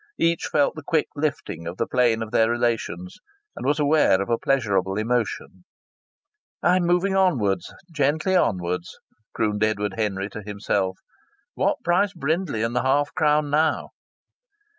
Each 0.17 0.45
felt 0.45 0.73
the 0.75 0.81
quick 0.81 1.09
lifting 1.15 1.67
of 1.67 1.77
the 1.77 1.85
plane 1.85 2.23
of 2.23 2.31
their 2.31 2.49
relations, 2.49 3.19
and 3.55 3.67
was 3.67 3.77
aware 3.79 4.19
of 4.19 4.31
a 4.31 4.37
pleasurable 4.39 4.97
emotion. 4.97 5.63
"I'm 6.63 6.85
moving 6.87 7.15
onwards 7.15 7.71
gently 7.93 8.35
onwards," 8.35 8.97
crooned 9.35 9.63
Edward 9.63 9.93
Henry 9.97 10.27
to 10.31 10.41
himself. 10.41 10.97
"What 11.53 11.83
price 11.83 12.13
Brindley 12.13 12.63
and 12.63 12.75
his 12.75 12.81
half 12.81 13.13
crown 13.13 13.51
now?" 13.51 13.89